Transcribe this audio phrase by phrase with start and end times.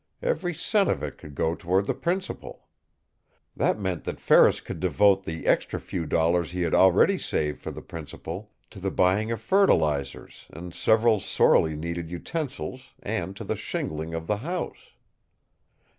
[0.23, 2.67] Every cent of it could go toward the principal.
[3.55, 7.83] That meant Ferris could devote the extra few dollars he had already saved for the
[7.83, 14.15] principal to the buying of fertilizers and several sorely needed utensils and to the shingling
[14.15, 14.89] of the house.